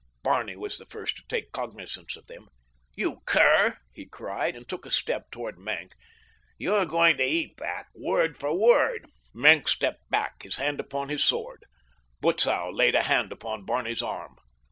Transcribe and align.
Barney 0.23 0.55
was 0.55 0.79
the 0.79 0.87
first 0.87 1.17
to 1.17 1.23
take 1.27 1.51
cognizance 1.51 2.15
of 2.17 2.25
them. 2.25 2.47
"You 2.95 3.21
cur!" 3.27 3.77
he 3.93 4.07
cried, 4.07 4.55
and 4.55 4.67
took 4.67 4.87
a 4.87 4.89
step 4.89 5.29
toward 5.29 5.59
Maenck. 5.59 5.91
"You're 6.57 6.87
going 6.87 7.17
to 7.17 7.23
eat 7.23 7.55
that, 7.57 7.85
word 7.93 8.35
for 8.35 8.51
word." 8.51 9.05
Maenck 9.35 9.67
stepped 9.67 10.09
back, 10.09 10.41
his 10.41 10.57
hand 10.57 10.79
upon 10.79 11.09
his 11.09 11.23
sword. 11.23 11.65
Butzow 12.19 12.71
laid 12.73 12.95
a 12.95 13.03
hand 13.03 13.31
upon 13.31 13.63
Barney's 13.63 14.01
arm. 14.01 14.37